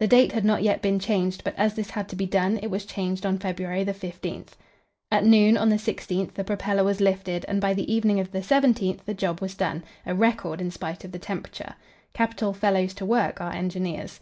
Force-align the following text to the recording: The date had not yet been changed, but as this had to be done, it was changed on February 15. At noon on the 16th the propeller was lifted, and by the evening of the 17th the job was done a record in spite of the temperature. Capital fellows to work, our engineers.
The 0.00 0.08
date 0.08 0.32
had 0.32 0.44
not 0.44 0.64
yet 0.64 0.82
been 0.82 0.98
changed, 0.98 1.44
but 1.44 1.54
as 1.56 1.74
this 1.76 1.90
had 1.90 2.08
to 2.08 2.16
be 2.16 2.26
done, 2.26 2.56
it 2.58 2.66
was 2.66 2.84
changed 2.84 3.24
on 3.24 3.38
February 3.38 3.84
15. 3.84 4.46
At 5.12 5.24
noon 5.24 5.56
on 5.56 5.68
the 5.68 5.76
16th 5.76 6.34
the 6.34 6.42
propeller 6.42 6.82
was 6.82 7.00
lifted, 7.00 7.44
and 7.46 7.60
by 7.60 7.72
the 7.72 7.86
evening 7.94 8.18
of 8.18 8.32
the 8.32 8.40
17th 8.40 9.04
the 9.04 9.14
job 9.14 9.40
was 9.40 9.54
done 9.54 9.84
a 10.04 10.16
record 10.16 10.60
in 10.60 10.72
spite 10.72 11.04
of 11.04 11.12
the 11.12 11.20
temperature. 11.20 11.76
Capital 12.12 12.52
fellows 12.52 12.92
to 12.94 13.06
work, 13.06 13.40
our 13.40 13.52
engineers. 13.52 14.18